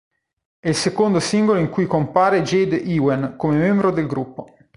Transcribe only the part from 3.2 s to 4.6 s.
come membro del gruppo.